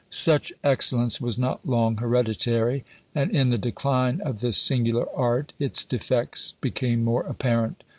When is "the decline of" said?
3.49-4.39